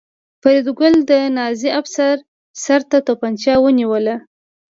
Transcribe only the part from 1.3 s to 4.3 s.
نازي افسر سر ته توپانچه ونیوله